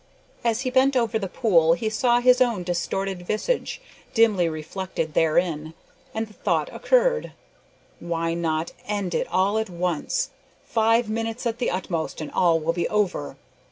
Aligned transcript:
As 0.43 0.61
he 0.61 0.71
bent 0.71 0.95
over 0.97 1.19
the 1.19 1.27
pool 1.27 1.73
he 1.73 1.87
saw 1.87 2.21
his 2.21 2.41
own 2.41 2.63
distorted 2.63 3.21
visage 3.21 3.79
dimly 4.15 4.49
reflected 4.49 5.13
therein, 5.13 5.75
and 6.11 6.25
the 6.25 6.33
thought 6.33 6.73
occurred, 6.73 7.33
"Why 7.99 8.33
not 8.33 8.71
end 8.87 9.13
it 9.13 9.27
all 9.27 9.59
at 9.59 9.69
once? 9.69 10.31
Five 10.65 11.07
minutes 11.07 11.45
at 11.45 11.59
the 11.59 11.69
utmost 11.69 12.19
and 12.19 12.31
all 12.31 12.59
will 12.59 12.73
be 12.73 12.89
over!" 12.89 13.37